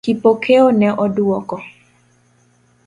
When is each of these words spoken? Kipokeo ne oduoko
Kipokeo 0.05 0.65
ne 0.79 0.87
oduoko 1.03 1.55